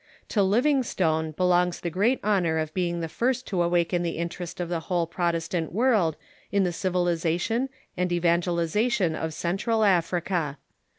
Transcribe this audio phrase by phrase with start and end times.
[0.29, 4.67] To Livingstone belongs the great honor of being the first to awaken the interest of
[4.67, 6.15] the whole Protestant world
[6.51, 10.57] in the civilization and evangelization of Central Africa.